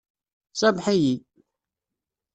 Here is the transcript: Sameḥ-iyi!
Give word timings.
Sameḥ-iyi! 0.59 1.15